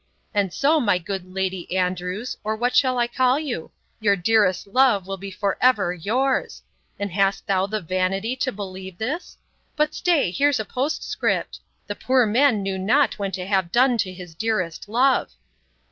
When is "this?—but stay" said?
8.97-10.31